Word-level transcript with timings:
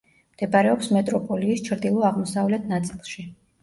მდებარეობს 0.35 0.89
მეტროპოლიის 0.95 1.63
ჩრდილო-აღმოსავლეთ 1.71 2.71
ნაწილში. 2.77 3.33